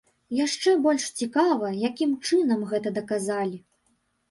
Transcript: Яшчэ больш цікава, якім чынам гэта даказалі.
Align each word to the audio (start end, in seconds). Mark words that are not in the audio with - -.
Яшчэ 0.37 0.71
больш 0.85 1.05
цікава, 1.25 1.69
якім 1.89 2.17
чынам 2.27 2.67
гэта 2.73 2.97
даказалі. 2.99 3.57